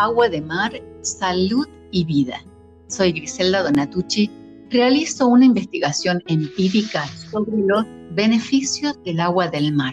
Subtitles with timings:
[0.00, 0.72] Agua de Mar,
[1.02, 2.42] Salud y Vida.
[2.86, 4.30] Soy Griselda Donatucci.
[4.70, 9.92] Realizo una investigación empírica sobre los beneficios del agua del mar.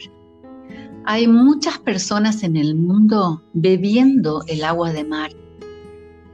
[1.03, 5.31] Hay muchas personas en el mundo bebiendo el agua de mar.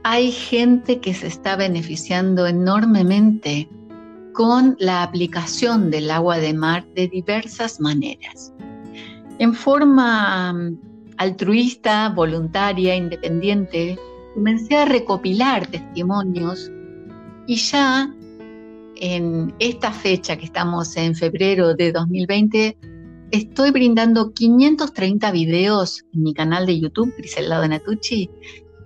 [0.04, 3.68] Hay gente que se está beneficiando enormemente
[4.34, 8.52] con la aplicación del agua de mar de diversas maneras.
[9.40, 10.54] En forma
[11.16, 13.98] altruista, voluntaria, independiente,
[14.34, 16.70] comencé a recopilar testimonios
[17.46, 18.12] y ya
[18.96, 22.76] en esta fecha que estamos en febrero de 2020,
[23.30, 28.30] estoy brindando 530 videos en mi canal de YouTube, Griselda Donatucci,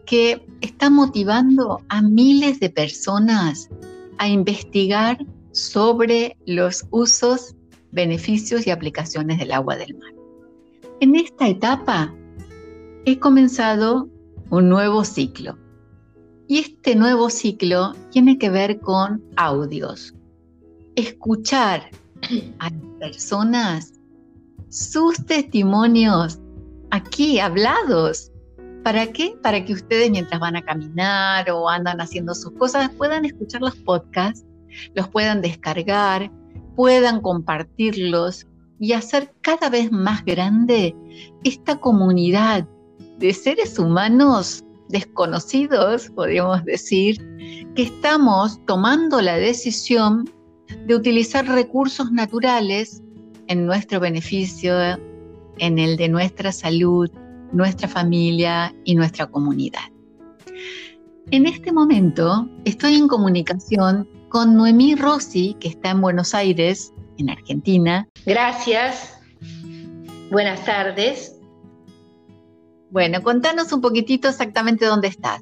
[0.07, 3.69] que está motivando a miles de personas
[4.17, 5.19] a investigar
[5.53, 7.55] sobre los usos,
[7.93, 10.13] beneficios y aplicaciones del agua del mar.
[11.01, 12.15] En esta etapa
[13.05, 14.09] he comenzado
[14.51, 15.59] un nuevo ciclo.
[16.47, 20.15] Y este nuevo ciclo tiene que ver con audios.
[20.97, 21.91] Escuchar
[22.59, 23.93] a las personas
[24.71, 26.39] sus testimonios
[26.91, 28.33] aquí hablados.
[28.83, 29.37] ¿Para qué?
[29.43, 33.77] Para que ustedes mientras van a caminar o andan haciendo sus cosas puedan escuchar los
[33.77, 34.45] podcasts,
[34.95, 36.31] los puedan descargar,
[36.75, 38.47] puedan compartirlos
[38.81, 40.95] y hacer cada vez más grande
[41.45, 42.67] esta comunidad
[43.19, 47.19] de seres humanos desconocidos, podríamos decir,
[47.75, 50.29] que estamos tomando la decisión
[50.87, 53.03] de utilizar recursos naturales
[53.49, 54.75] en nuestro beneficio,
[55.59, 57.11] en el de nuestra salud,
[57.53, 59.81] nuestra familia y nuestra comunidad.
[61.31, 67.31] En este momento estoy en comunicación con Noemí Rossi, que está en Buenos Aires, en
[67.31, 68.07] Argentina.
[68.25, 69.19] Gracias.
[70.31, 71.38] Buenas tardes.
[72.91, 75.41] Bueno, contanos un poquitito exactamente dónde estás.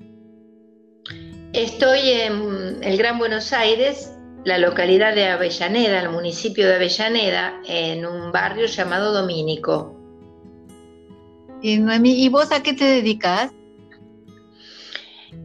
[1.53, 4.13] Estoy en el Gran Buenos Aires,
[4.45, 9.97] la localidad de Avellaneda, el municipio de Avellaneda, en un barrio llamado Domínico.
[11.63, 13.53] Y, Noemí, ¿y vos a qué te dedicas?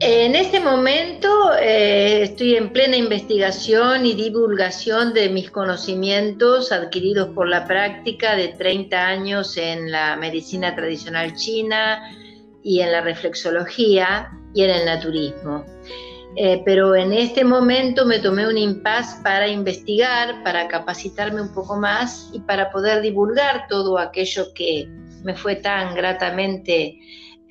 [0.03, 7.47] En este momento eh, estoy en plena investigación y divulgación de mis conocimientos adquiridos por
[7.47, 12.01] la práctica de 30 años en la medicina tradicional china
[12.63, 15.66] y en la reflexología y en el naturismo.
[16.35, 21.75] Eh, pero en este momento me tomé un impas para investigar, para capacitarme un poco
[21.75, 24.88] más y para poder divulgar todo aquello que
[25.23, 26.97] me fue tan gratamente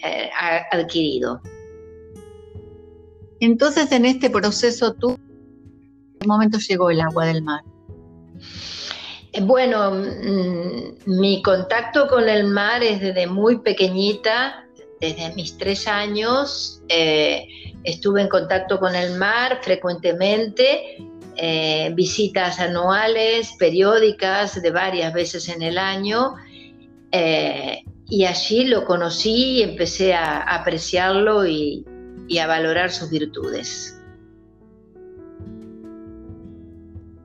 [0.02, 0.30] eh,
[0.72, 1.40] adquirido.
[3.40, 7.62] Entonces, en este proceso, ¿tú en qué momento llegó el agua del mar?
[9.32, 14.66] Eh, bueno, mm, mi contacto con el mar es desde muy pequeñita,
[15.00, 16.82] desde mis tres años.
[16.88, 17.46] Eh,
[17.84, 20.98] estuve en contacto con el mar frecuentemente,
[21.36, 26.34] eh, visitas anuales, periódicas, de varias veces en el año.
[28.12, 31.84] y allí lo conocí y empecé a apreciarlo y,
[32.30, 34.00] y a valorar sus virtudes.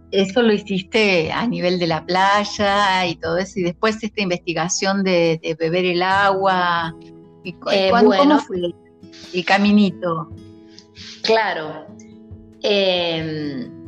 [0.10, 5.04] Eso lo hiciste a nivel de la playa y todo eso, y después esta investigación
[5.04, 6.96] de, beber el agua.
[7.44, 8.58] Y, eh, ¿Cómo fue
[9.34, 10.32] el caminito?
[11.22, 11.86] Claro.
[12.64, 13.86] Em,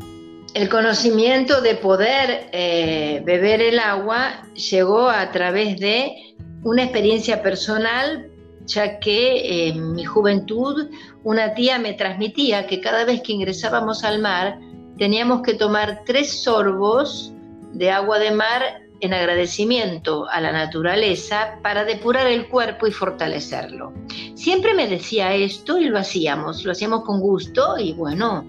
[0.53, 8.29] el conocimiento de poder eh, beber el agua llegó a través de una experiencia personal
[8.67, 10.89] ya que en mi juventud
[11.23, 14.59] una tía me transmitía que cada vez que ingresábamos al mar
[14.97, 17.33] teníamos que tomar tres sorbos
[17.73, 23.93] de agua de mar en agradecimiento a la naturaleza para depurar el cuerpo y fortalecerlo.
[24.33, 28.43] Siempre me decía esto y lo hacíamos, lo hacíamos con gusto y bueno,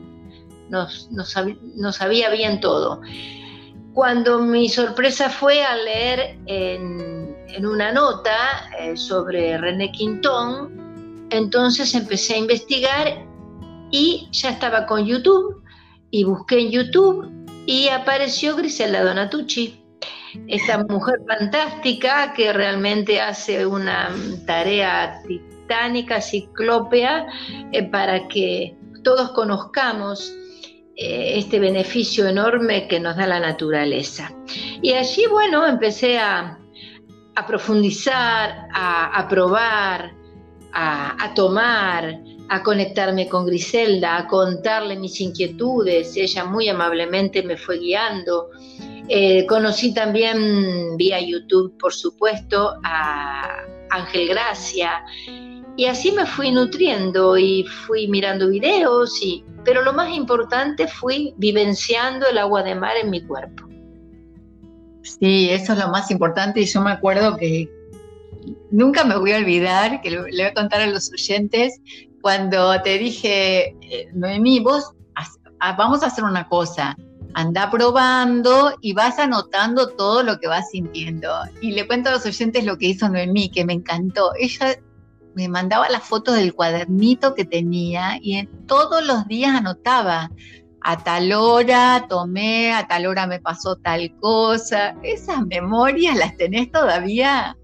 [0.71, 3.03] nos, nos sabía bien todo.
[3.93, 7.18] Cuando mi sorpresa fue al leer en
[7.49, 13.27] en una nota eh, sobre René Quintón, entonces empecé a investigar
[13.91, 15.63] y ya estaba con YouTube
[16.11, 17.29] y busqué en YouTube
[17.67, 19.85] y apareció Griselda Donatucci,
[20.47, 24.11] esta mujer fantástica que realmente hace una
[24.47, 27.27] tarea titánica, ciclópea,
[27.73, 30.33] eh, para que todos conozcamos
[30.97, 34.33] eh, este beneficio enorme que nos da la naturaleza.
[34.83, 36.59] Y allí, bueno, empecé a,
[37.39, 40.13] a profundizar, a, probar,
[40.73, 46.17] a, tomar, a conectarme con Griselda, a contarle mis inquietudes.
[46.17, 48.49] Ella muy amablemente me fue guiando.
[49.09, 55.05] Eh, conocí también vía YouTube, por supuesto, a Ángel Gracia
[55.77, 61.35] Y así me fui nutriendo y fui mirando videos, y, pero lo más importante fui
[61.37, 63.68] vivenciando el agua de mar en mi cuerpo.
[65.21, 67.71] Sí, eso es lo más importante y yo me acuerdo que
[68.71, 71.81] nunca me voy a olvidar, que le voy a contar a los oyentes,
[72.21, 74.93] cuando te dije, eh, Noemí, vos
[75.77, 76.97] vamos a hacer una cosa,
[77.35, 81.33] anda probando y vas anotando todo lo que vas sintiendo.
[81.61, 84.33] Y le cuento a los oyentes lo que hizo Noemí, que me encantó.
[84.39, 84.79] Ella
[85.35, 90.31] me mandaba las fotos del cuadernito que tenía y en todos los días anotaba.
[90.81, 94.95] A tal hora tomé, a tal hora me pasó tal cosa.
[95.03, 97.57] Esas memorias las tenés todavía.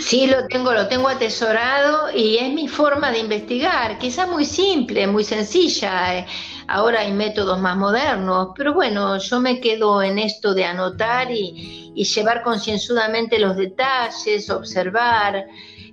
[0.00, 5.06] Sí, lo tengo, lo tengo atesorado y es mi forma de investigar, quizás muy simple,
[5.06, 6.18] muy sencilla.
[6.18, 6.26] Eh,
[6.68, 11.92] ahora hay métodos más modernos, pero bueno, yo me quedo en esto de anotar y,
[11.94, 15.46] llevar concienzudamente los detalles, observar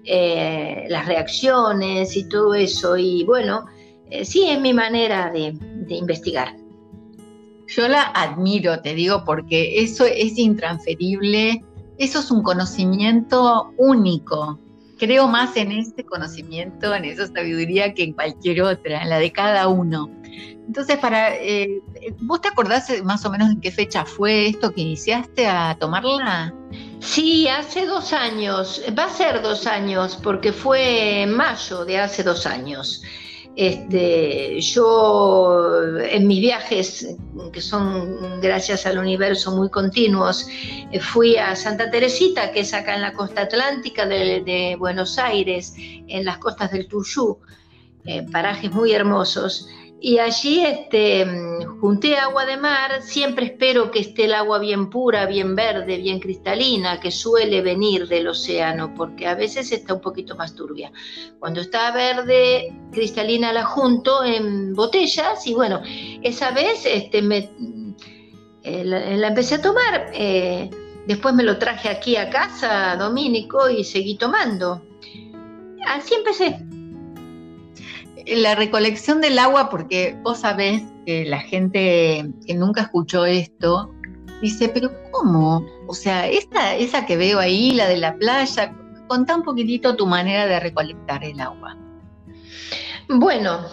[0.06, 2.98] eh, las reacciones y todo eso.
[2.98, 3.66] Y bueno,
[4.10, 6.56] eh, sí, es mi manera de, de investigar.
[7.68, 11.64] Yo la admiro, te digo, porque eso es intransferible
[11.98, 14.60] eso es un conocimiento único.
[14.98, 19.32] Creo más en este conocimiento, en esa sabiduría que en cualquier otra, en la de
[19.32, 20.10] cada uno.
[20.68, 21.82] Entonces, para, eh,
[22.22, 26.54] ¿vos te acordás más o menos en qué fecha fue esto que iniciaste a tomarla?
[27.00, 32.24] Sí, hace dos años, va a ser dos años, porque fue en mayo de hace
[32.24, 33.04] dos años.
[33.56, 37.16] Este, yo en mis viajes,
[37.52, 40.48] que son gracias al universo muy continuos,
[40.92, 45.76] eh, fui a Santa Teresita, que es acá en la costa atlántica de, Buenos Aires,
[45.78, 47.38] en las costas del Tuyú,
[48.06, 49.68] eh, parajes muy hermosos.
[50.06, 51.26] Y allí este,
[51.80, 56.20] junté agua de mar, siempre espero que esté el agua bien pura, bien verde, bien
[56.20, 60.92] cristalina, que suele venir del océano, porque a veces está un poquito más turbia.
[61.40, 65.82] Cuando está verde, cristalina la junto en botellas y bueno,
[66.22, 67.50] esa vez este, me,
[68.62, 70.12] eh, la, empecé a tomar.
[70.14, 70.70] Eh,
[71.08, 74.82] después me lo traje aquí a casa, Domínico, y seguí tomando.
[75.88, 76.60] Así empecé
[78.28, 83.94] la recolección del agua, porque vos sabés que la gente que nunca escuchó esto
[84.42, 85.66] dice, pero ¿cómo?
[85.88, 88.76] O sea, esa que veo ahí, la de la playa,
[89.08, 91.78] contá un poquitito tu manera de recolectar el agua.
[93.10, 93.66] Bueno,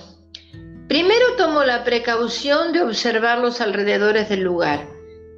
[0.88, 4.88] primero tomo la precaución de observar los alrededores del lugar.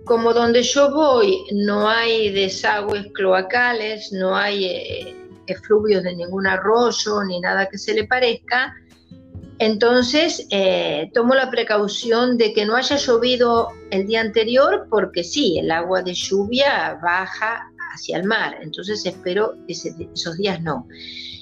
[0.05, 5.17] Como donde yo voy no hay desagües cloacales, no hay eh,
[5.47, 8.75] efluvios de ningún arroyo ni nada que se le parezca,
[9.63, 15.57] entonces, eh, tomo la precaución de que no haya llovido el día anterior porque sí,
[15.57, 20.89] el agua de lluvia baja hacia el mar, entonces espero esos días no.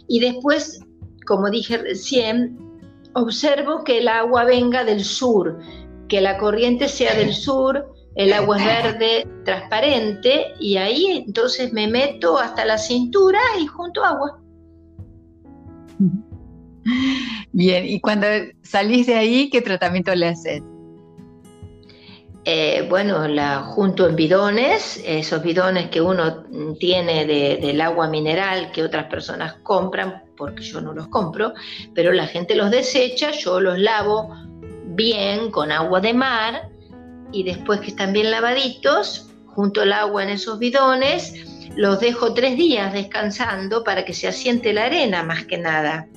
[0.07, 0.85] Y después,
[1.25, 2.59] como dije recién,
[3.15, 5.59] observo que el agua venga del sur,
[6.07, 11.89] que la corriente sea del sur, el agua es verde, transparente, y ahí entonces me
[11.89, 14.43] meto hasta la cintura y junto agua.
[17.53, 18.27] Bien, y cuando
[18.63, 20.63] salís de ahí, ¿qué tratamiento le haces?
[22.45, 26.45] Eh, bueno, la junto en bidones, esos bidones que uno
[26.79, 31.53] tiene del agua mineral que otras personas compran, porque yo no los compro,
[31.95, 34.35] pero la gente los desecha, yo los lavo
[34.95, 36.71] bien con agua de mar
[37.31, 41.35] y después que están bien lavaditos, junto el agua en esos bidones,
[41.77, 46.09] los dejo tres días descansando para que se asiente la arena más que nada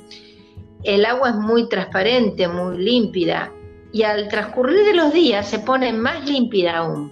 [0.84, 3.52] el agua es muy transparente, muy límpida,
[3.92, 7.12] y al transcurrir de los días se pone más límpida aún.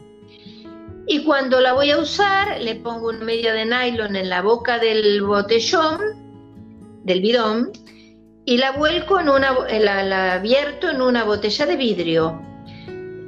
[1.08, 4.80] Y cuando la voy a usar, le pongo un medio de nylon en la boca
[4.80, 6.00] del botellón,
[7.04, 7.72] del bidón,
[8.46, 12.51] y la vuelco en una, la, la abierto en una botella de vidrio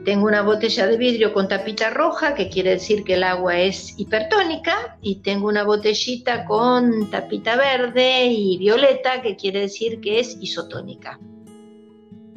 [0.04, 3.98] tengo una botella de vidrio con tapita roja, que quiere decir que el agua es
[3.98, 10.38] hipertónica, y tengo una botellita con tapita verde y violeta, que quiere decir que es
[10.42, 11.20] isotónica.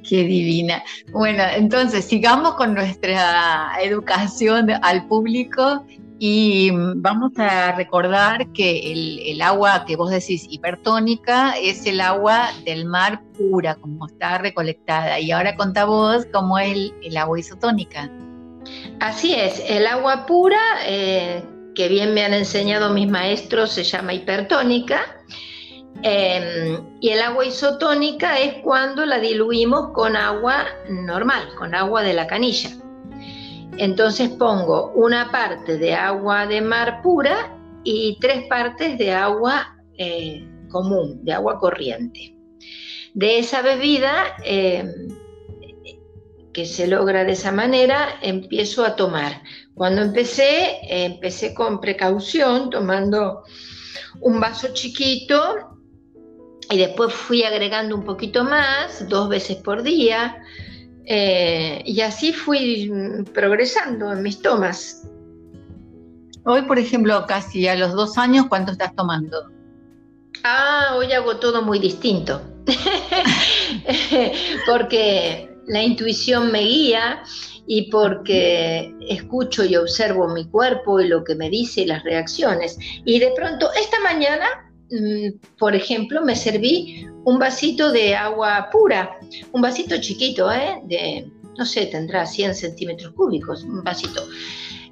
[0.09, 0.85] Qué divina.
[1.11, 5.85] Bueno, entonces sigamos con nuestra educación al público
[6.19, 8.93] y vamos a recordar que
[9.31, 15.21] el, agua que vos decís hipertónica es el agua del mar pura, como está recolectada.
[15.21, 18.11] Y ahora contá vos cómo es el, agua isotónica.
[18.99, 21.45] Así es, el agua pura, eh,
[21.75, 25.03] que bien me han enseñado mis maestros, se llama hipertónica.
[26.03, 32.15] Em, y el agua isotónica es cuando la diluimos con agua normal, con agua de
[32.15, 32.71] la canilla.
[33.79, 37.53] Entonces pongo una parte de agua de mar pura
[37.85, 42.37] y tres partes de agua eh, común, de agua corriente.
[43.15, 45.09] De esa bebida em,
[46.53, 49.43] que se logra de esa manera, empiezo a tomar.
[49.75, 53.43] Cuando empecé, empecé con precaución, tomando
[54.21, 55.79] un vaso chiquito
[56.71, 60.43] y después fui agregando un poquito más, dos veces por día,
[61.07, 62.91] eh, y así fui
[63.33, 65.09] progresando en mis tomas.
[66.45, 69.51] Hoy, por ejemplo, casi a los dos años, ¿cuánto estás tomando?
[70.43, 72.43] Ah, hoy hago todo muy distinto,
[74.67, 77.23] porque la intuición me guía
[77.67, 82.79] y porque escucho y observo mi cuerpo y lo que me dice y las reacciones.
[83.05, 84.47] Y de pronto, esta mañana
[85.59, 89.19] por ejemplo, me serví un vasito de agua pura,
[89.53, 90.81] un vasito chiquito, ¿eh?
[90.85, 94.23] de, no sé, tendrá 100 centímetros cúbicos, un vasito,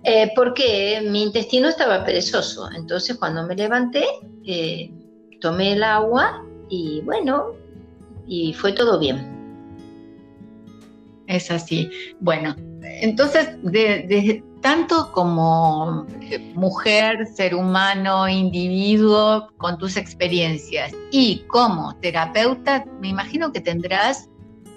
[0.02, 2.68] eh, porque mi intestino estaba perezoso.
[2.76, 4.04] Entonces, cuando me levanté,
[4.46, 4.90] eh,
[5.40, 7.54] tomé el agua y bueno,
[8.26, 9.32] y fue todo bien.
[11.26, 11.88] Es así.
[12.20, 21.94] Bueno, entonces, de, tanto como eh, mujer, ser humano, individuo, con tus experiencias y como
[21.97, 24.30] terapeuta, me imagino que tendrás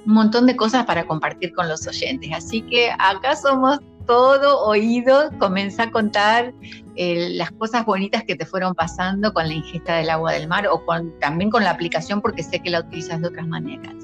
[0.06, 2.29] un montón de cosas para compartir con los oyentes.
[2.34, 6.53] Así que acá somos todo oído, comienza a contar
[6.98, 10.67] eh, las cosas bonitas que te fueron pasando con la ingesta del agua del mar
[10.67, 10.84] o
[11.22, 13.96] también con la aplicación porque sé que la utilizas de otras maneras.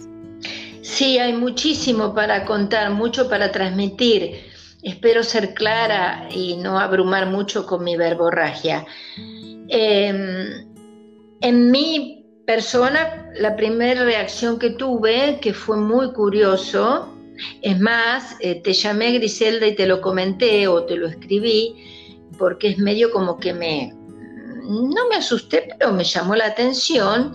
[0.82, 4.53] Sí, hay muchísimo para contar, mucho para transmitir.
[4.84, 8.86] Espero ser clara y no abrumar mucho con mi verborragia.
[9.70, 10.68] Em,
[11.42, 17.10] en mi persona, la primera reacción que tuve, que fue muy curioso,
[17.62, 21.75] es más, eh, te llamé Griselda y te lo comenté o te lo escribí,
[22.38, 23.94] porque es medio como que me,
[24.63, 27.34] no me asusté, pero me llamó la atención,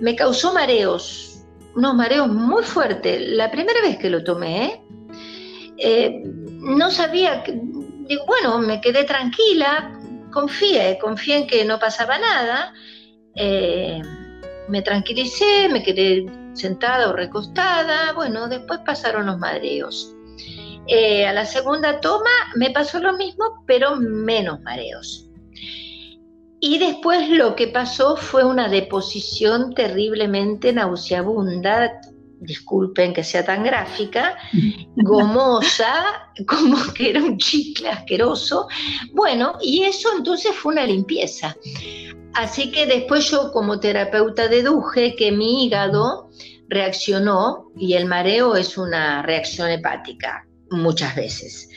[0.00, 1.30] me causó mareos
[1.74, 3.20] unos mareos muy fuertes.
[3.30, 4.82] La primera vez que lo tomé, eh,
[6.60, 7.58] no sabía, que,
[8.06, 9.98] digo, bueno, me quedé tranquila,
[10.32, 12.72] confié, confié en que no pasaba nada.
[13.34, 14.02] Eh,
[14.68, 20.14] me tranquilicé, me quedé sentada o recostada, bueno, después pasaron los mareos.
[20.86, 25.26] Eh, a la segunda toma me pasó lo mismo, pero menos mareos.
[26.60, 32.00] Y después lo que pasó fue una deposición terriblemente nauseabunda,
[32.40, 34.36] disculpen que sea tan gráfica,
[34.96, 38.68] gomosa, como que era un chicle asqueroso.
[39.12, 41.56] Bueno, y eso entonces fue una limpieza.
[42.34, 46.30] Así que después yo como terapeuta deduje que mi hígado
[46.68, 51.68] reaccionó y el mareo es una reacción hepática muchas veces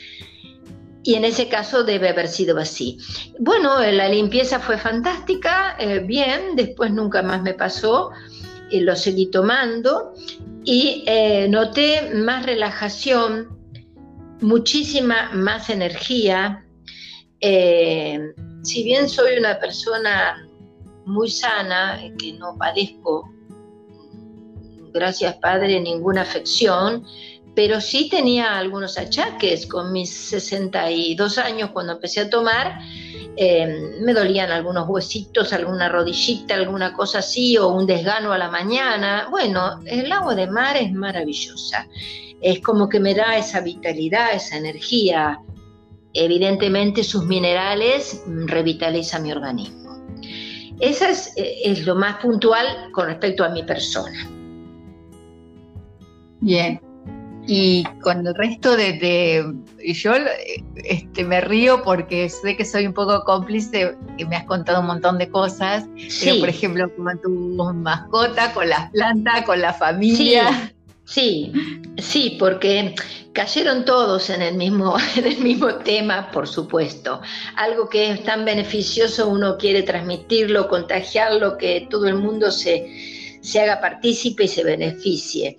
[1.03, 2.97] y en ese caso debe haber sido así.
[3.37, 8.11] Bueno, la limpieza fue fantástica, eh, bien, después nunca más me pasó,
[8.73, 10.13] y lo seguí tomando
[10.65, 13.59] y eh, noté más relajación,
[14.41, 16.65] muchísima más energía.
[17.41, 18.19] Eh,
[18.63, 20.47] si bien soy una persona
[21.05, 23.29] muy sana, que no padezco,
[24.93, 27.05] gracias Padre, ninguna afección,
[27.55, 29.67] pero sí tenía algunos achaques.
[29.67, 32.79] Con mis 62 años, cuando empecé a tomar,
[33.35, 38.49] eh, me dolían algunos huesitos, alguna rodillita, alguna cosa así, o un desgano a la
[38.49, 39.27] mañana.
[39.31, 41.87] Bueno, el agua de mar es maravillosa.
[42.41, 45.39] Es como que me da esa vitalidad, esa energía.
[46.13, 50.05] Evidentemente sus minerales revitalizan mi organismo.
[50.79, 54.29] Eso es, es lo más puntual con respecto a mi persona.
[56.41, 56.81] Bien,
[57.45, 60.13] y con el resto de, yo
[60.75, 64.87] este, me río porque sé que soy un poco cómplice, que me has contado un
[64.87, 65.85] montón de cosas,
[66.23, 70.73] pero por ejemplo con tu mascota, con las plantas, con la familia.
[71.05, 71.51] Sí,
[71.97, 72.95] sí, porque
[73.33, 77.21] cayeron todos en el mismo, en el mismo tema, por supuesto.
[77.57, 83.59] Algo que es tan beneficioso, uno quiere transmitirlo, contagiarlo, que todo el mundo se, se
[83.59, 85.57] haga partícipe y se beneficie.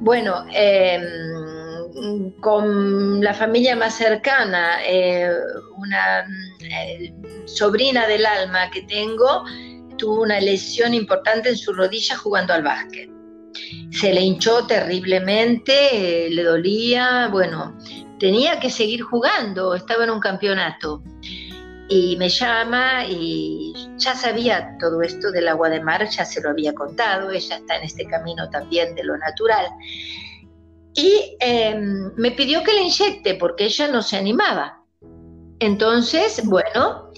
[0.00, 5.30] Bueno, em, con la familia más cercana, eh,
[5.76, 6.20] una
[6.60, 7.12] eh,
[7.46, 9.44] sobrina del alma que tengo,
[9.96, 13.10] tuvo una lesión importante en su rodilla jugando al básquet.
[13.90, 17.76] Se le hinchó terriblemente, eh, le dolía, bueno,
[18.20, 21.02] tenía que seguir jugando, estaba en un campeonato.
[21.88, 26.50] Y me llama y ya sabía todo esto del agua de mar, ya se lo
[26.50, 29.66] había contado, ella está en este camino también de lo natural.
[30.94, 34.82] Y em, me pidió que le inyecte porque ella no se animaba.
[35.60, 37.10] Entonces, bueno,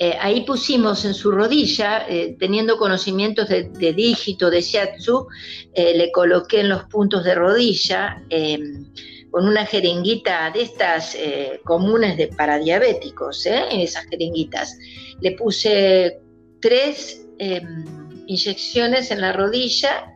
[0.00, 5.26] eh, ahí pusimos en su rodilla, eh, teniendo conocimientos de, dígito, de shiatsu,
[5.74, 8.92] eh, le coloqué en los puntos de rodilla em,
[9.30, 11.16] con una jeringuita de estas
[11.64, 14.76] comunes de, para diabéticos, esas jeringuitas.
[15.20, 16.20] Le puse
[16.60, 17.84] tres em,
[18.26, 20.14] inyecciones en la rodilla,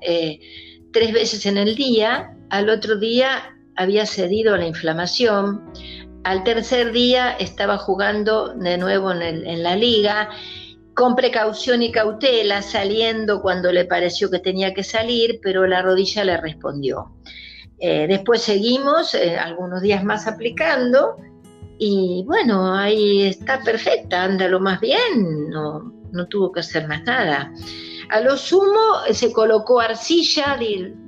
[0.92, 2.36] tres veces en el día.
[2.50, 5.62] Al otro día había cedido a la inflamación
[6.24, 10.30] al tercer día estaba jugando de nuevo en, la liga,
[10.94, 16.24] con precaución y cautela, saliendo cuando le pareció que tenía que salir, pero la rodilla
[16.24, 17.16] le respondió.
[17.84, 21.16] Eh, después seguimos eh, algunos días más aplicando
[21.78, 27.02] y bueno, ahí está perfecta, anda lo más bien, no, no tuvo que hacer más
[27.02, 27.52] nada.
[28.08, 30.56] A lo sumo se colocó arcilla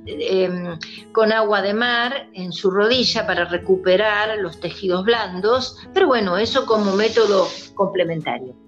[0.05, 0.77] em,
[1.13, 6.65] con agua de mar en su rodilla para recuperar los tejidos blandos, pero bueno, eso
[6.65, 8.64] como método complementario.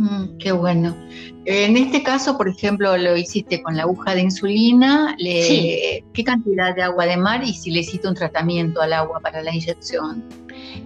[0.00, 0.96] Mm, qué bueno.
[1.44, 5.14] En este caso, por ejemplo, lo hiciste con la aguja de insulina.
[5.18, 9.42] ¿Qué cantidad de agua de mar y si le hiciste un tratamiento al agua para
[9.42, 10.24] la inyección?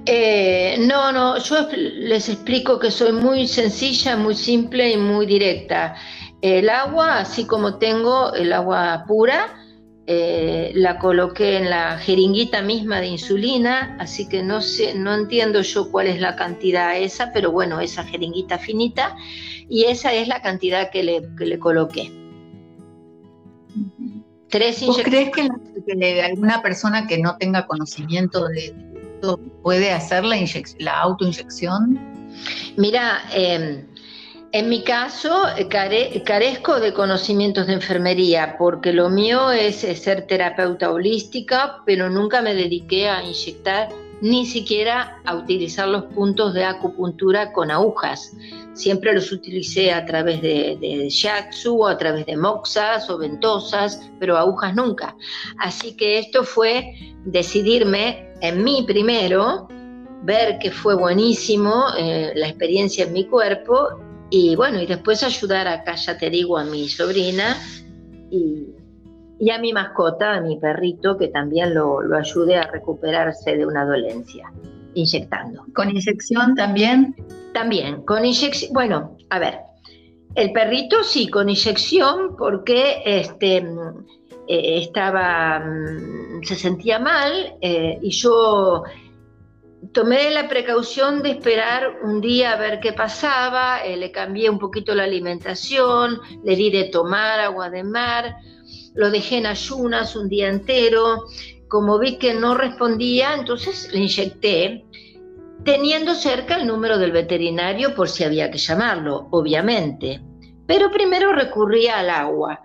[0.05, 5.95] Eh, no, no, yo les explico que soy muy sencilla, muy simple y muy directa.
[6.43, 9.64] El agua, así como tengo el agua pura,
[10.07, 15.63] eh, la coloqué en la jeringuita misma de insulina, así que no sé, no entiendo
[15.63, 19.17] yo cuál es la cantidad esa, pero bueno, esa jeringuita finita,
[19.69, 22.13] y esa es la cantidad que le, que le coloqué.
[24.51, 28.75] Tres ¿Vos crees que, alguna persona que no tenga conocimiento de
[29.15, 30.37] esto puede hacer la,
[30.81, 31.99] la autoinyección?
[32.77, 33.87] Mira, eh,
[34.55, 40.93] en mi caso, eh, carezco de conocimientos de enfermería porque lo mío es ser terapeuta
[40.93, 43.89] holística, pero nunca me dediqué a inyectar
[44.21, 48.33] ni siquiera a utilizar los puntos de acupuntura con agujas.
[48.75, 54.09] Siempre los utilicé a través de, de shiatsu o a través de moxas o ventosas,
[54.21, 55.17] pero agujas nunca.
[55.59, 59.67] Así que esto fue decidirme en mí primero,
[60.23, 65.69] ver que fue buenísimo eh, la experiencia en mi cuerpo y bueno, y después ayudar
[65.69, 67.57] acá, ya te digo, a mi sobrina
[68.33, 68.75] y,
[69.49, 73.85] a mi mascota, a mi perrito, que también lo, lo ayude a recuperarse de una
[73.85, 74.53] dolencia,
[74.95, 75.65] inyectando.
[75.73, 77.15] ¿Con inyección también?
[77.53, 78.73] También, con inyección.
[78.73, 79.61] Bueno, a ver,
[80.35, 83.59] el perrito sí, con inyección, porque este,
[84.49, 88.83] eh, estaba, mm, se sentía mal eh, y yo
[89.95, 94.59] tomé la precaución de esperar un día a ver qué pasaba, eh, le cambié un
[94.59, 98.37] poquito la alimentación, le di de tomar agua de mar,
[98.95, 101.25] lo dejé en ayunas un día entero,
[101.69, 104.85] como vi que no respondía, entonces le inyecté,
[105.65, 110.21] teniendo cerca el número del veterinario por si había que llamarlo, obviamente.
[110.67, 112.63] Pero primero recurrí al agua.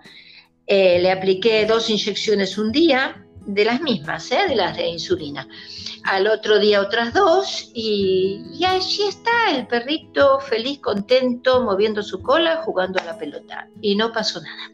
[0.66, 4.48] Eh, le apliqué dos inyecciones un día, de las mismas, ¿eh?
[4.48, 5.46] de las de insulina
[6.04, 12.62] al otro día otras dos y, allí está el perrito feliz, contento, moviendo su cola,
[12.64, 14.72] jugando a la pelota y no pasó nada.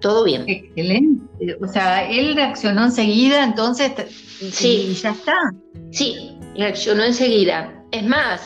[0.00, 0.44] Todo bien.
[0.46, 1.56] Excelente.
[1.62, 3.92] O sea, él reaccionó enseguida, entonces
[4.52, 5.34] sí, y ya está.
[5.92, 7.82] Sí, reaccionó enseguida.
[7.90, 8.42] Es más,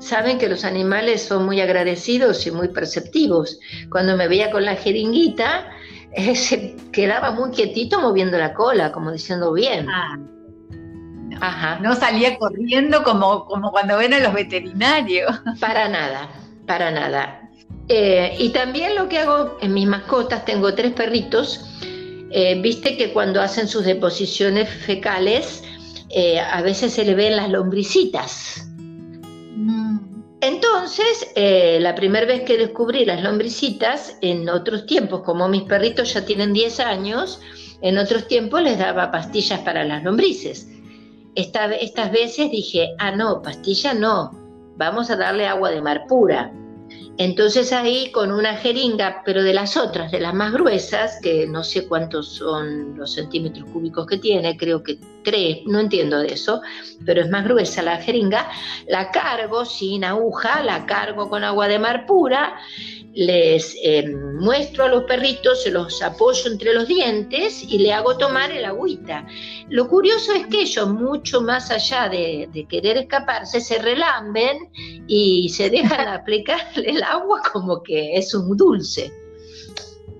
[0.00, 3.60] saben que los animales son muy agradecidos y muy perceptivos.
[3.90, 5.70] Cuando me veía con la jeringuita,
[6.34, 9.86] se quedaba muy quietito moviendo la cola, como diciendo bien.
[9.88, 10.18] Ah.
[11.80, 15.40] No salía corriendo como, como cuando ven a los veterinarios.
[15.60, 16.28] Para nada,
[16.66, 17.48] para nada.
[17.88, 21.64] Eh, y también lo que hago en mis mascotas, tengo tres perritos,
[22.30, 25.62] eh, viste que cuando hacen sus deposiciones fecales,
[26.10, 28.67] eh, a veces se le ven las lombricitas.
[30.40, 36.24] Entonces, la primera vez que descubrí las lombricitas, en otros tiempos, como mis perritos ya
[36.24, 37.40] tienen 10 años,
[37.82, 40.68] en otros tiempos les daba pastillas para las lombrices
[41.38, 44.32] estas veces dije, ah, no, pastilla no,
[44.76, 46.52] vamos a darle agua de mar pura.
[47.18, 51.64] Entonces ahí con una jeringa, pero de las otras, de las más gruesas, que no
[51.64, 56.62] sé cuántos son los centímetros cúbicos que tiene, creo que tres, no entiendo de eso,
[57.04, 58.48] pero es más gruesa la jeringa,
[58.86, 62.56] la cargo sin aguja, la cargo con agua de mar pura
[63.18, 68.16] les eh, muestro a los perritos, se los apoyo entre los dientes y le hago
[68.16, 69.26] tomar el agüita.
[69.70, 74.70] Lo curioso es que ellos, mucho más allá de, querer escaparse, se relamben
[75.06, 79.12] y se dejan aplicar el agua como que es un dulce.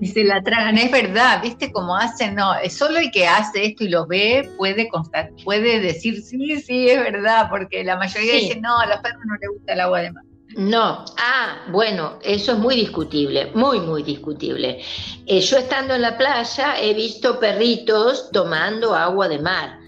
[0.00, 2.36] Y se la tragan, es verdad, ¿viste cómo hacen?
[2.36, 6.60] No, es solo el que hace esto y lo ve puede constar, puede decir, sí,
[6.60, 9.80] sí, es verdad, porque la mayoría dice, no, a los perros no les gusta el
[9.80, 10.27] agua de mar.
[10.56, 14.80] No, ah, bueno, eso es muy discutible, muy, muy discutible.
[15.26, 19.78] Eh, yo estando en la playa he visto perritos tomando agua de mar,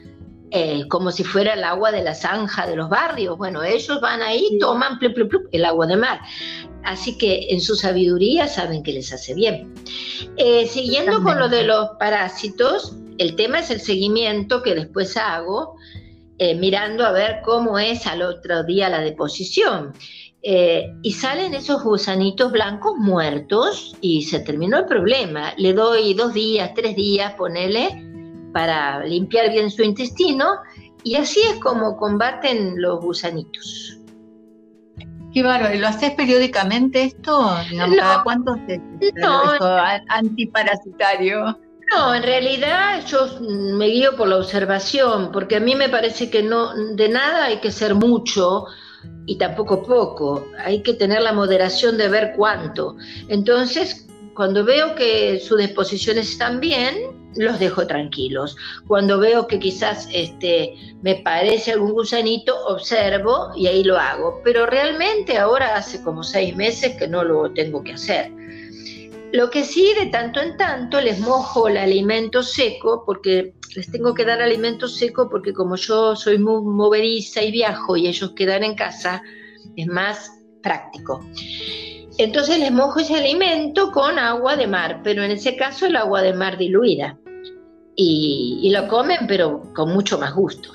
[0.50, 3.38] eh, como si fuera el agua de la zanja de los barrios.
[3.38, 4.98] Bueno, ellos van ahí, toman
[5.50, 6.20] el agua de mar.
[6.84, 9.72] Así que en su sabiduría saben que les hace bien.
[10.36, 15.76] Eh, siguiendo con lo de los parásitos, el tema es el seguimiento que después hago,
[16.56, 19.92] mirando a ver cómo es al otro día la deposición.
[20.42, 25.52] Eh, y salen esos gusanitos blancos muertos y se terminó el problema.
[25.58, 28.06] Le doy dos días, tres días, ponele,
[28.52, 30.46] para limpiar bien su intestino
[31.04, 33.98] y así es como combaten los gusanitos.
[35.32, 37.54] Qué bárbaro, ¿lo haces periódicamente esto?
[37.96, 38.78] ¿Cada cuánto te,
[39.14, 39.42] no,
[40.08, 41.56] antiparasitario?
[41.92, 46.42] No, en realidad yo me guío por la observación, porque a mí me parece que
[46.42, 48.66] no de nada hay que ser mucho
[49.26, 52.96] y tampoco poco, hay que tener la moderación de ver cuánto.
[53.28, 58.56] Entonces, cuando veo que sus disposiciones están bien, los dejo tranquilos.
[58.88, 64.40] Cuando veo que quizás este, me parece algún gusanito, observo y ahí lo hago.
[64.44, 68.32] Pero realmente ahora hace como seis meses que no lo tengo que hacer.
[69.32, 74.14] Lo que sí, de tanto en tanto, les mojo el alimento seco, porque les tengo
[74.14, 78.64] que dar alimento seco, porque como yo soy muy movediza y viajo y ellos quedan
[78.64, 79.22] en casa,
[79.76, 80.30] es más
[80.62, 81.24] práctico.
[82.18, 86.22] Entonces les mojo ese alimento con agua de mar, pero en ese caso el agua
[86.22, 87.18] de mar diluida.
[87.96, 90.70] Y, lo comen, pero con mucho más gusto.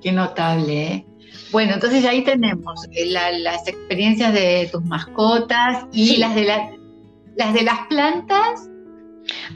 [0.00, 1.06] Qué notable, ¿eh?
[1.50, 7.62] Bueno, entonces ahí tenemos eh, las experiencias de tus mascotas y las, de las de
[7.62, 8.68] las plantas.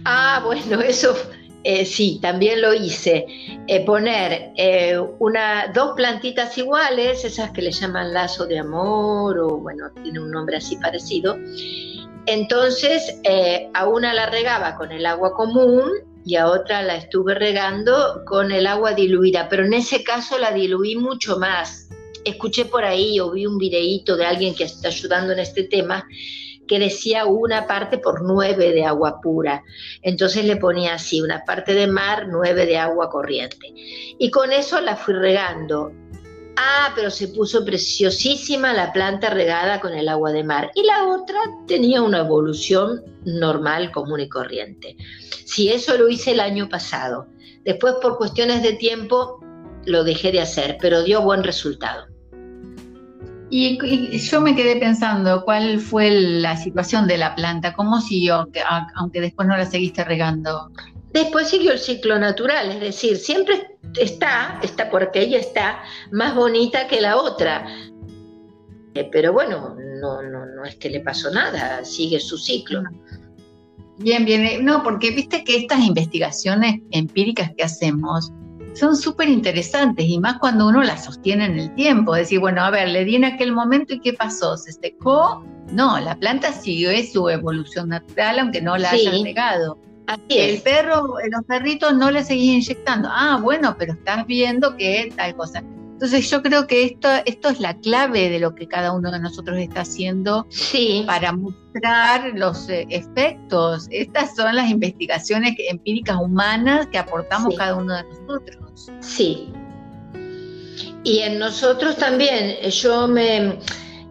[0.05, 1.17] Ah, bueno, eso
[1.65, 3.27] eh, sí, también lo hice.
[3.67, 4.53] Eh, poner
[5.19, 10.31] una, dos plantitas iguales, esas que le llaman lazo de amor o bueno, tiene un
[10.31, 11.39] nombre así parecido.
[12.27, 13.21] Entonces,
[13.75, 15.91] a una la regaba con el agua común
[16.25, 20.53] y a otra la estuve regando con el agua diluida, pero en ese caso la
[20.53, 21.89] diluí mucho más.
[22.25, 26.07] Escuché por ahí o vi un videíto de alguien que está ayudando en este tema
[26.73, 29.63] que decía una parte por nueve de agua pura.
[30.01, 33.75] Entonces le ponía así, una parte de mar, nueve de agua corriente.
[34.19, 35.93] Y con eso la fui regando.
[36.57, 40.71] Ah, pero se puso preciosísima la planta regada con el agua de mar.
[40.75, 44.97] Y la otra tenía una evolución normal, común y corriente.
[45.45, 47.27] Si eso lo hice el año pasado.
[47.65, 49.45] Después, por cuestiones de tiempo,
[49.85, 52.12] lo dejé de hacer, pero dio buen resultado.
[53.55, 57.75] Y, yo me quedé pensando, ¿cuál fue la situación de la planta?
[57.75, 58.49] ¿Cómo siguió,
[58.95, 60.71] aunque después no la seguiste regando?
[61.13, 66.89] Después siguió el ciclo natural, es decir, siempre está, está porque ella está más bonita
[66.89, 67.67] que la otra.
[68.95, 72.83] Eh, pero bueno, no, no, no es que le pasó nada, sigue su ciclo.
[73.99, 74.65] Bien, bien.
[74.65, 78.33] No, porque viste que estas investigaciones empíricas que hacemos
[78.75, 82.15] son súper interesantes y más cuando uno las sostiene en el tiempo.
[82.15, 84.57] Decir, bueno, a ver, le di en aquel momento y ¿qué pasó?
[84.57, 85.45] ¿Se secó?
[85.71, 89.79] No, la planta siguió su evolución natural aunque no la hayan negado.
[90.29, 93.09] el perro, los perritos no le seguís inyectando.
[93.11, 95.63] Ah, bueno, pero estás viendo que tal cosa.
[96.03, 99.21] Entonces yo creo que esto, esto es la clave de lo que cada uno de
[99.21, 100.49] nosotros está haciendo
[101.07, 103.87] para mostrar los eh, efectos.
[103.89, 108.91] Estas son las investigaciones empíricas humanas que aportamos cada uno de nosotros.
[108.99, 109.53] Sí.
[111.05, 113.61] Y en nosotros también, yo me,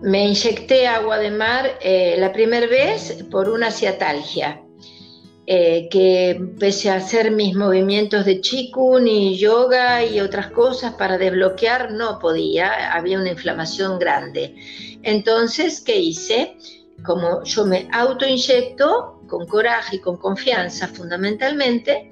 [0.01, 4.61] inyecté agua de mar eh, la primera vez por una ciatalgia.
[5.53, 11.17] Eh, que pese a hacer mis movimientos de chikun y yoga y otras cosas para
[11.17, 14.55] desbloquear, no podía, había una inflamación grande.
[15.03, 16.55] Entonces, ¿qué hice?
[17.03, 22.11] Como yo me autoinyecto con coraje y con confianza fundamentalmente,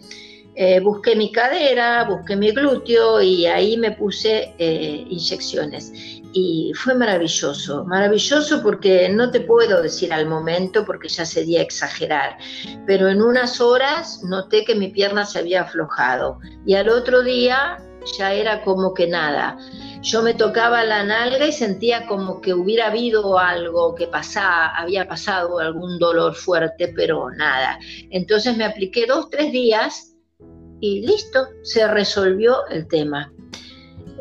[0.53, 5.93] eh, busqué mi cadera, busqué mi glúteo y ahí me puse eh, inyecciones
[6.33, 12.37] y fue maravilloso, maravilloso porque no te puedo decir al momento porque ya sería exagerar,
[12.85, 17.79] pero en unas horas noté que mi pierna se había aflojado y al otro día
[18.17, 19.57] ya era como que nada.
[20.01, 25.07] Yo me tocaba la nalga y sentía como que hubiera habido algo que pasaba, había
[25.07, 27.77] pasado algún dolor fuerte, pero nada.
[28.09, 30.15] Entonces me apliqué dos, tres días
[30.79, 33.33] y listo, se resolvió el tema.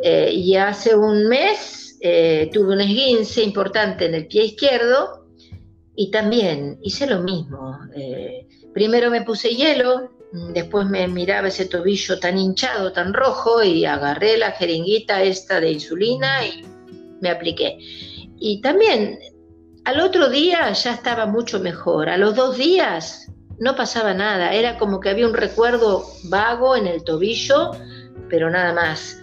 [0.02, 5.26] Eh, y hace un mes eh, tuve un esguince importante en el pie izquierdo
[5.94, 7.78] y también hice lo mismo.
[7.94, 10.10] Eh, primero me puse hielo,
[10.52, 15.72] después me miraba ese tobillo tan hinchado, tan rojo, y agarré la jeringuita esta de
[15.72, 16.64] insulina y
[17.20, 17.78] me apliqué.
[18.38, 19.18] Y también
[19.84, 22.08] al otro día ya estaba mucho mejor.
[22.08, 24.52] A los dos días no pasaba nada.
[24.52, 27.72] Era como que había un recuerdo vago en el tobillo,
[28.28, 29.20] pero nada más.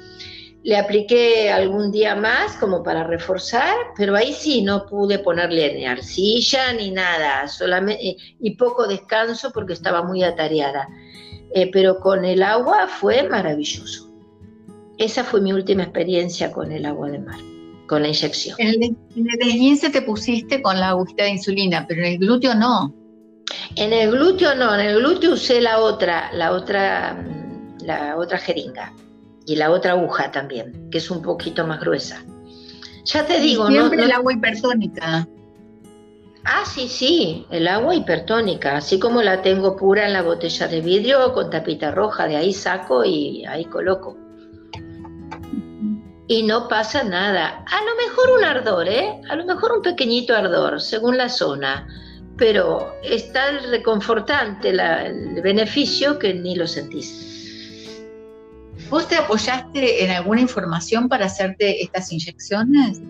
[0.66, 5.86] Le apliqué algún día más como para reforzar, pero ahí sí no pude ponerle ni
[5.86, 10.88] arcilla ni nada, solamente y poco descanso porque estaba muy atareada.
[11.54, 14.12] Eh, pero con el agua fue maravilloso.
[14.98, 17.40] Esa fue mi última experiencia con el agua de mar
[17.88, 18.56] con la inyección.
[18.58, 22.92] En el, en te pusiste con la agujita de insulina, pero en el glúteo no.
[23.76, 27.24] En el glúteo no, en el glúteo usé la otra, la otra,
[27.82, 28.92] la otra jeringa
[29.46, 32.24] y la otra aguja también, que es un poquito más gruesa.
[33.06, 35.28] Ya te digo, siempre no, el agua hipertónica.
[36.44, 40.82] Ah, sí, sí, el agua hipertónica, así como la tengo pura en la botella de
[40.82, 44.18] vidrio con tapita roja, de ahí saco y ahí coloco
[46.28, 47.64] y no pasa nada.
[47.68, 49.22] A lo mejor un ardor, ¿eh?
[49.30, 51.88] A lo mejor un pequeñito ardor, según la zona,
[52.38, 57.35] pero es tan reconfortante el beneficio que ni lo sentís.
[58.90, 63.02] ¿Vos te apoyaste en alguna información para hacerte estas inyecciones?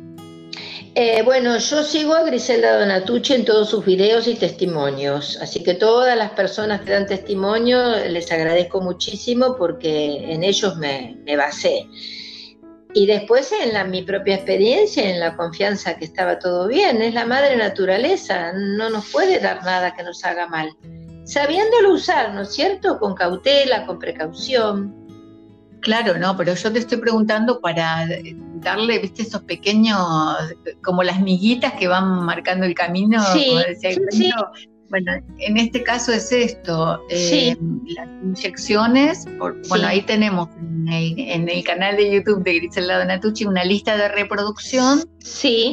[0.97, 5.73] Eh, bueno, yo sigo a Griselda Donatucci en todos sus videos y testimonios, así que
[5.73, 11.85] todas las personas que dan testimonio les agradezco muchísimo porque en ellos me, me basé.
[12.93, 17.13] Y después en la, mi propia experiencia, en la confianza que estaba todo bien, es
[17.13, 20.69] la madre naturaleza, no nos puede dar nada que nos haga mal.
[21.25, 22.97] Sabiéndolo usar, ¿no es cierto?
[22.97, 25.04] Con cautela, con precaución.
[25.85, 28.07] Claro, no, pero yo te estoy preguntando para
[28.55, 29.99] darle, viste, esos pequeños,
[30.83, 33.55] como las miguitas que van marcando el camino, sí,
[34.09, 34.31] sí,
[34.89, 37.55] bueno, en este caso es esto, eh,
[37.95, 40.49] las inyecciones, bueno, ahí tenemos
[40.87, 45.03] en el, canal de YouTube de Griselda Donatucci una lista de reproducción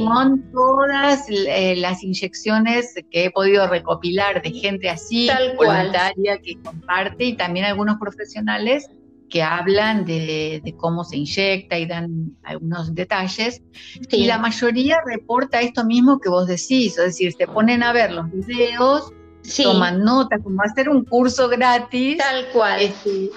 [0.07, 7.25] con todas eh, las inyecciones que he podido recopilar de gente así, voluntaria, que comparte
[7.25, 8.91] y también algunos profesionales
[9.33, 13.63] que hablan de, cómo se inyecta y dan algunos detalles.
[14.11, 18.13] Y la mayoría reporta esto mismo que vos decís, es decir, se ponen a ver
[18.13, 19.11] los videos,
[19.57, 22.19] toman nota, como hacer un curso gratis.
[22.19, 22.83] Tal cual.
[22.83, 23.33] Este, y,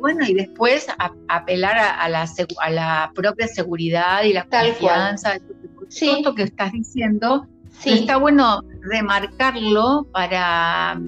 [0.00, 0.88] bueno, y después
[1.28, 2.26] apelar a, la,
[2.58, 5.38] a la propia seguridad y la confianza.
[5.88, 6.06] Sí.
[6.06, 7.46] Todo esto que estás diciendo,
[7.84, 11.00] está bueno remarcarlo para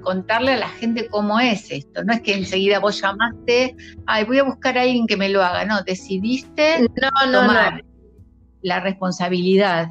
[0.00, 2.04] contarle a la gente cómo es esto.
[2.04, 5.42] No es que enseguida vos llamaste, ay, voy a buscar a alguien que me lo
[5.42, 5.64] haga.
[5.64, 7.84] No, decidiste no, no, tomar
[8.62, 9.88] la responsabilidad.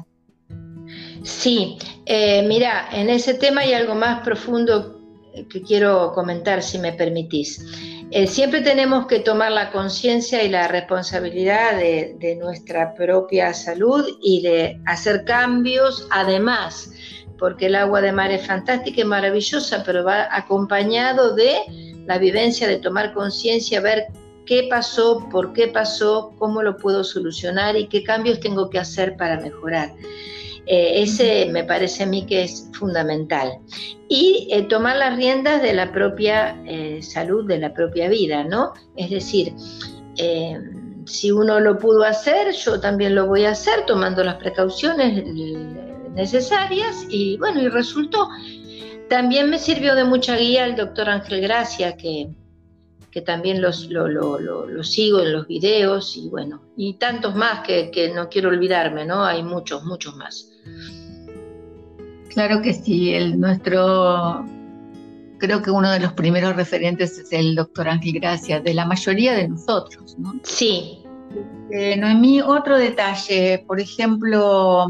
[1.22, 5.00] Sí, eh, mira, en ese tema hay algo más profundo
[5.48, 7.64] que quiero comentar, si me permitís.
[8.10, 14.04] Eh, siempre tenemos que tomar la conciencia y la responsabilidad de, de, nuestra propia salud
[14.20, 16.90] y de hacer cambios, además
[17.40, 21.56] porque el agua de mar es fantástica y maravillosa, pero va acompañado de
[22.06, 24.08] la vivencia de tomar conciencia, ver
[24.44, 29.16] qué pasó, por qué pasó, cómo lo puedo solucionar y qué cambios tengo que hacer
[29.16, 29.90] para mejorar.
[30.66, 33.58] Eh, ese me parece a mí que es fundamental.
[34.08, 38.74] Y eh, tomar las riendas de la propia eh, salud, de la propia vida, ¿no?
[38.96, 39.54] Es decir,
[41.06, 45.24] si uno lo pudo hacer, yo también lo voy a hacer tomando las precauciones
[46.14, 48.28] necesarias y bueno, y resultó.
[49.08, 52.28] También me sirvió de mucha guía el doctor Ángel Gracia, que,
[53.10, 57.90] que también los, lo, lo, sigo en los videos y bueno, y tantos más que,
[57.90, 59.24] que, no quiero olvidarme, ¿no?
[59.24, 60.48] Hay muchos, muchos más.
[62.28, 64.46] Claro que sí, el, nuestro,
[65.38, 69.34] creo que uno de los primeros referentes es el doctor Ángel Gracia, de la mayoría
[69.34, 70.34] de nosotros, ¿no?
[70.44, 71.02] Sí.
[71.72, 74.86] Eh, Noemí, otro detalle, por ejemplo,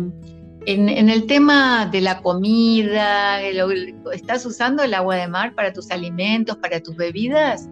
[0.66, 3.40] en, el tema de la comida,
[4.12, 7.68] ¿estás usando el agua de mar para tus alimentos, para tus bebidas?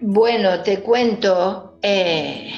[0.00, 2.52] Bueno, te cuento, eh,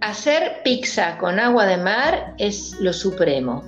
[0.00, 3.64] hacer pizza con agua de mar es lo supremo.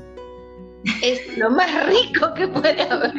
[1.03, 3.13] Es lo más rico que puede haber.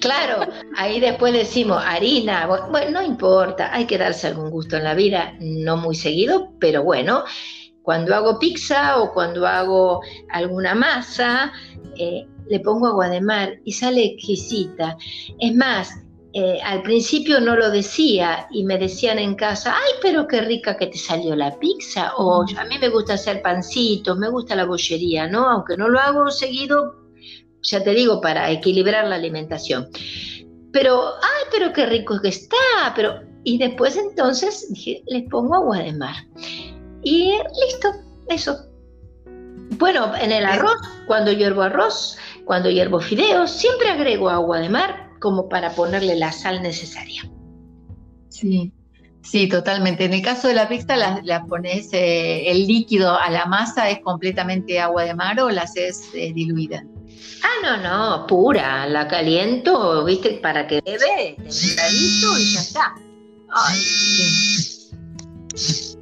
[0.00, 0.46] Claro,
[0.76, 5.34] ahí después decimos harina, bueno, no importa, hay que darse algún gusto en la vida,
[5.40, 7.24] no muy seguido, pero bueno,
[7.88, 11.50] cuando hago pizza o cuando hago alguna masa,
[11.96, 14.98] eh, le pongo agua de mar y sale exquisita.
[15.40, 20.28] Es más, eh, al principio no lo decía y me decían en casa, ay, pero
[20.28, 22.12] qué rica que te salió la pizza.
[22.18, 22.58] O mm.
[22.58, 25.48] a mí me gusta hacer pancitos, me gusta la bollería, ¿no?
[25.48, 26.94] Aunque no lo hago seguido,
[27.62, 29.88] ya te digo, para equilibrar la alimentación.
[30.74, 33.22] Pero, ay, pero qué rico que está, pero...
[33.44, 36.16] Y después entonces dije, les pongo agua de mar.
[37.10, 37.32] Y
[37.66, 37.88] listo,
[38.28, 38.66] eso.
[39.78, 45.08] Bueno, en el arroz, cuando hiervo arroz, cuando hiervo fideos, siempre agrego agua de mar
[45.18, 47.22] como para ponerle la sal necesaria.
[48.28, 48.72] Sí,
[49.22, 50.04] sí, totalmente.
[50.04, 54.00] En el caso de la pizza, la, pones eh, el líquido a la masa, ¿es
[54.00, 56.84] completamente agua de mar o la haces eh, diluida?
[57.42, 57.76] Ah, no,
[58.18, 62.94] no, pura, la caliento, viste, para que bebe, templadito y ya está.
[63.50, 63.80] Ay,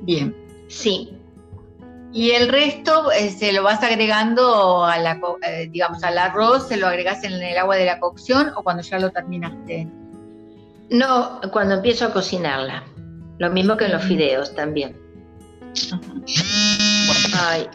[0.03, 0.35] bien.
[0.35, 0.46] bien.
[0.77, 1.11] Sí.
[2.13, 6.77] Y el resto eh, se lo vas agregando a la, eh, digamos, al arroz, se
[6.77, 9.89] lo agregas en el agua de la cocción o cuando ya lo terminaste.
[10.91, 12.85] No, cuando empiezo a cocinarla.
[13.39, 14.97] Lo mismo que en los fideos también.
[17.39, 17.67] Ay.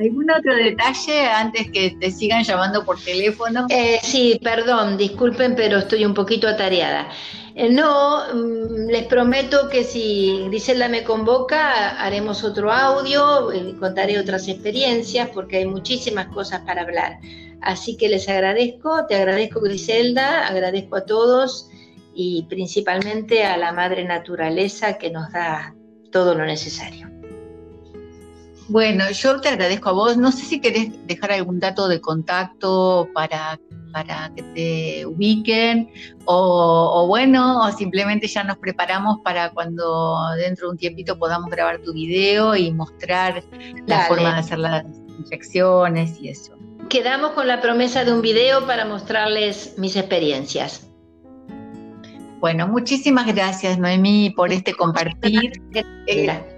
[0.00, 3.66] ¿Algún otro detalle antes que te sigan llamando por teléfono?
[3.68, 7.08] Eh, sí, perdón, disculpen, pero estoy un poquito atareada.
[7.58, 14.18] Eh, no, mm, les prometo que si Griselda me convoca, haremos otro audio, eh, contaré
[14.18, 17.18] otras experiencias, porque hay muchísimas cosas para hablar.
[17.62, 21.70] Así que les agradezco, te agradezco Griselda, agradezco a todos
[22.14, 25.74] y principalmente a la Madre Naturaleza que nos da
[26.12, 27.10] todo lo necesario.
[28.68, 30.18] Bueno, yo te agradezco a vos.
[30.18, 33.58] No sé si querés dejar algún dato de contacto para,
[33.96, 35.90] para que te ubiquen
[36.26, 41.80] o, bueno, o simplemente ya nos preparamos para cuando dentro de un tiempito podamos grabar
[41.80, 43.42] tu video y mostrar
[43.86, 44.84] la forma de hacer las
[45.18, 46.52] inyecciones y eso.
[46.90, 50.90] Quedamos con la promesa de un video para mostrarles mis experiencias.
[52.40, 55.52] Bueno, muchísimas gracias Noemí por este compartir.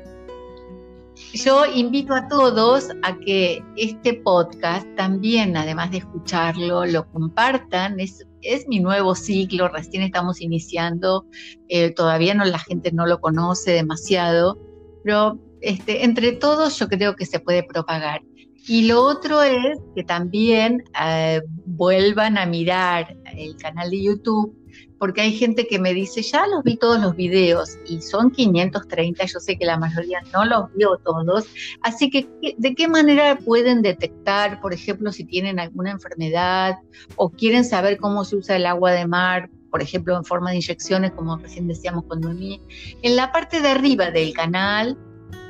[1.34, 8.00] Yo invito a todos a que este podcast también, además de escucharlo, lo compartan.
[8.00, 11.26] Es, es mi nuevo ciclo, recién estamos iniciando,
[11.68, 14.58] eh, todavía no la gente no lo conoce demasiado,
[15.04, 18.22] pero este, entre todos yo creo que se puede propagar.
[18.66, 24.54] Y lo otro es que también eh, vuelvan a mirar el canal de YouTube
[24.98, 29.24] porque hay gente que me dice, ya los vi todos los videos y son 530,
[29.24, 31.46] yo sé que la mayoría no los vio todos,
[31.82, 36.78] así que ¿de qué manera pueden detectar, por ejemplo, si tienen alguna enfermedad
[37.16, 39.50] o quieren saber cómo se usa el agua de mar?
[39.70, 42.62] por ejemplo, en forma de inyecciones, como recién decíamos con Noemí.
[43.02, 44.96] En la parte de arriba del canal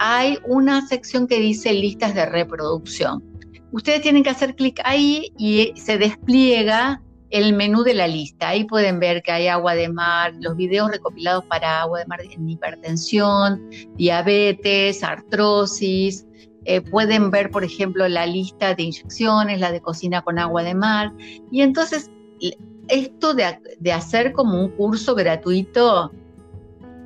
[0.01, 3.23] hay una sección que dice listas de reproducción.
[3.71, 8.49] Ustedes tienen que hacer clic ahí y se despliega el menú de la lista.
[8.49, 12.21] Ahí pueden ver que hay agua de mar, los videos recopilados para agua de mar
[12.23, 16.27] en hipertensión, diabetes, artrosis.
[16.65, 20.75] Eh, pueden ver, por ejemplo, la lista de inyecciones, la de cocina con agua de
[20.75, 21.13] mar.
[21.51, 22.11] Y entonces,
[22.89, 26.13] esto de, de hacer como un curso gratuito,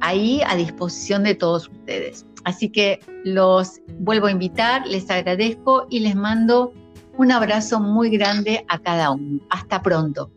[0.01, 2.27] ahí a disposición de todos ustedes.
[2.45, 6.73] Así que los vuelvo a invitar, les agradezco y les mando
[7.17, 9.41] un abrazo muy grande a cada uno.
[9.51, 10.31] Hasta pronto.